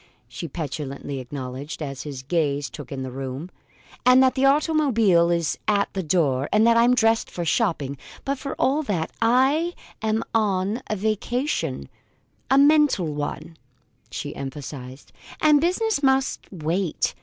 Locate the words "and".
4.03-4.23, 6.51-6.65, 15.39-15.61